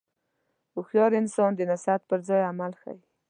هوښیار 0.73 1.11
انسان 1.21 1.51
د 1.55 1.61
نصیحت 1.71 2.01
پر 2.09 2.19
ځای 2.27 2.41
عمل 2.49 2.71
ښيي. 2.81 2.99